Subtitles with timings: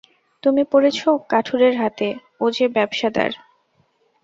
[0.43, 0.99] তুমি পড়েছ
[1.29, 2.07] কাঠুরের হাতে,
[2.39, 3.31] ও যে ব্যাবসাদার।